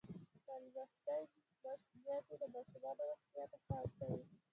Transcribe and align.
تعلیم 0.45 0.73
یافته 0.77 1.15
میندې 2.03 2.35
د 2.39 2.43
ماشوم 2.53 2.83
روغتیا 2.99 3.43
ته 3.51 3.57
پام 3.67 3.87
کوي۔ 3.97 4.23